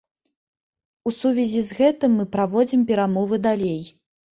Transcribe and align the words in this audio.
У 1.11 1.13
сувязі 1.19 1.61
з 1.69 1.79
гэтым 1.83 2.19
мы 2.23 2.29
праводзім 2.39 2.81
перамовы 2.93 3.35
далей. 3.51 3.83